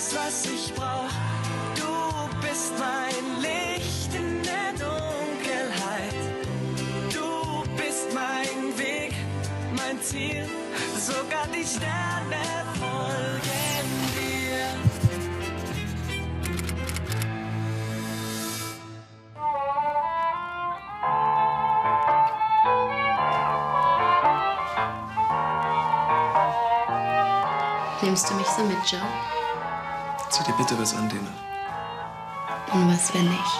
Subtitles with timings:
[0.00, 1.10] weiß, was ich brauch.
[1.74, 6.14] Du bist mein Licht in der Dunkelheit.
[7.12, 9.12] Du bist mein Weg,
[9.76, 10.48] mein Ziel.
[10.98, 12.42] Sogar die Sterne
[12.78, 14.66] folgen dir.
[28.02, 29.39] Nimmst du mich so mit, Joe?
[30.30, 31.32] Zieh dir bitte was an, Dana.
[32.72, 33.54] Und was, wenn nicht?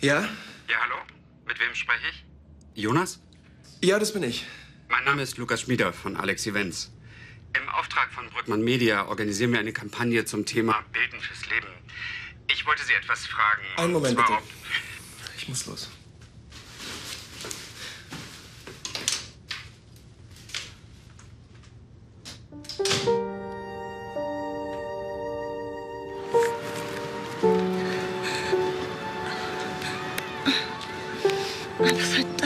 [0.00, 0.20] Ja?
[0.68, 0.96] Ja, hallo?
[1.46, 2.24] Mit wem spreche ich?
[2.80, 3.20] Jonas?
[3.80, 4.46] Ja, das bin ich.
[4.88, 6.92] Mein Name ist Lukas Schmieder von Alex Events.
[7.56, 11.66] Im Auftrag von Brückmann Media organisieren wir eine Kampagne zum Thema Bilden fürs Leben.
[12.48, 13.62] Ich wollte Sie etwas fragen.
[13.76, 14.38] Einen Moment, bitte.
[15.36, 15.90] Ich muss los.
[31.84, 32.43] Was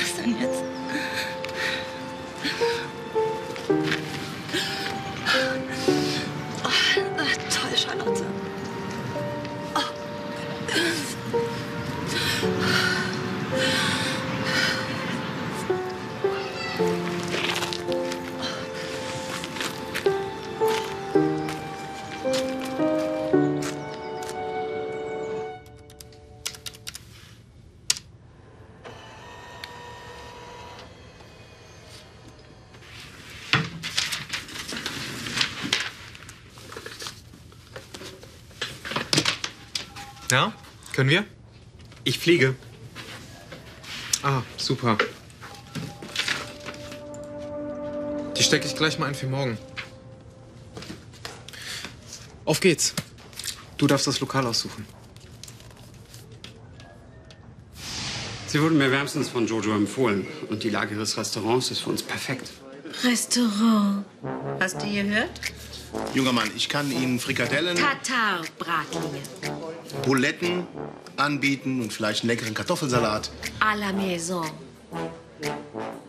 [40.30, 40.52] Ja?
[40.92, 41.24] Können wir?
[42.04, 42.54] Ich fliege.
[44.22, 44.98] Ah, super.
[48.36, 49.58] Die stecke ich gleich mal ein für morgen.
[52.44, 52.94] Auf geht's.
[53.76, 54.86] Du darfst das Lokal aussuchen.
[58.46, 60.26] Sie wurden mir wärmstens von Jojo empfohlen.
[60.48, 62.50] Und die Lage Ihres Restaurants ist für uns perfekt.
[63.04, 64.04] Restaurant.
[64.58, 65.30] Hast du gehört?
[66.14, 69.22] Junger Mann, ich kann Ihnen Frikadellen, Tatar-Bratlinge.
[70.08, 70.66] Buletten
[71.16, 73.30] anbieten und vielleicht einen leckeren Kartoffelsalat.
[73.60, 74.50] À la maison.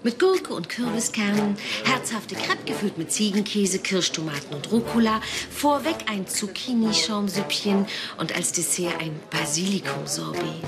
[0.03, 5.19] Mit Gurke und Kürbiskernen, herzhafte Crepe gefüllt mit Ziegenkäse, Kirschtomaten und Rucola,
[5.51, 10.63] vorweg ein Zucchini-Schaumsüppchen und als Dessert ein Basilikum-Sorbet.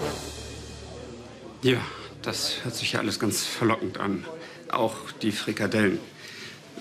[1.61, 1.79] Ja,
[2.23, 4.25] das hört sich ja alles ganz verlockend an.
[4.69, 5.99] Auch die Frikadellen.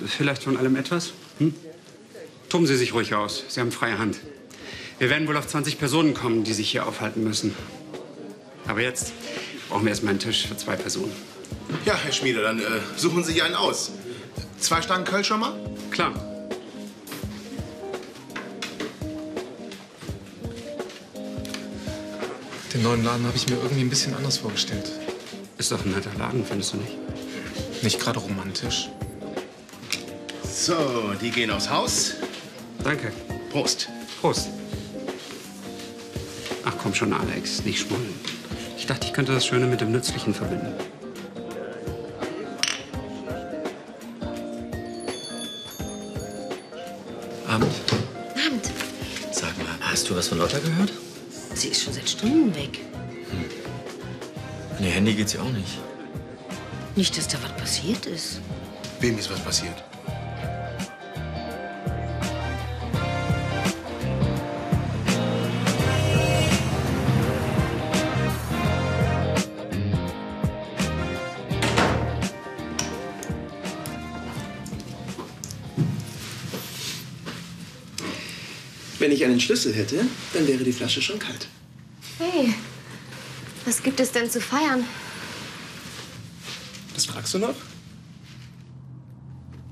[0.04, 1.12] Vielleicht von allem etwas?
[1.38, 1.54] Hm?
[2.48, 3.44] Toben Sie sich ruhig aus.
[3.46, 4.16] Sie haben freie Hand.
[5.00, 7.56] Wir werden wohl auf 20 Personen kommen, die sich hier aufhalten müssen.
[8.66, 9.14] Aber jetzt
[9.70, 11.10] brauchen wir erstmal einen Tisch für zwei Personen.
[11.86, 12.64] Ja, Herr Schmieder, dann äh,
[12.96, 13.92] suchen Sie sich einen aus.
[14.58, 15.54] Zwei Stangen Kölsch schon mal?
[15.90, 16.12] Klar.
[22.74, 24.92] Den neuen Laden habe ich mir irgendwie ein bisschen anders vorgestellt.
[25.56, 27.82] Ist doch ein netter Laden, findest du nicht?
[27.82, 28.90] Nicht gerade romantisch.
[30.44, 32.16] So, die gehen aufs Haus.
[32.84, 33.12] Danke.
[33.50, 33.88] Prost.
[34.20, 34.59] Prost.
[36.82, 38.14] Komm schon, Alex, nicht schmollen.
[38.78, 40.72] Ich dachte, ich könnte das Schöne mit dem Nützlichen verbinden.
[47.46, 47.70] Abend.
[48.46, 48.70] Abend.
[49.30, 50.90] Sag mal, hast du was von Lotta gehört?
[51.54, 52.78] Sie ist schon seit Stunden weg.
[54.78, 55.78] An ihr Handy geht's ja auch nicht.
[56.96, 58.40] Nicht, dass da was passiert ist.
[59.00, 59.84] Wem ist was passiert?
[79.00, 80.04] Wenn ich einen Schlüssel hätte,
[80.34, 81.48] dann wäre die Flasche schon kalt.
[82.18, 82.54] Hey,
[83.64, 84.84] was gibt es denn zu feiern?
[86.94, 87.54] Das fragst du noch?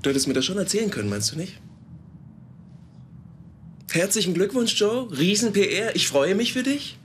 [0.01, 1.59] Du hättest mir das schon erzählen können, meinst du nicht?
[3.91, 5.07] Herzlichen Glückwunsch, Joe.
[5.15, 5.95] Riesen-PR.
[5.95, 6.97] Ich freue mich für dich.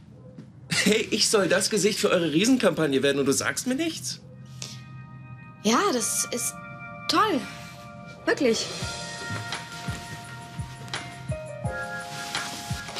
[0.70, 4.20] Hey, ich soll das Gesicht für eure Riesenkampagne werden und du sagst mir nichts?
[5.62, 6.54] Ja, das ist
[7.08, 7.40] toll.
[8.24, 8.64] Wirklich.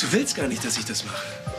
[0.05, 1.54] Du willst gar nicht, dass ich das mache.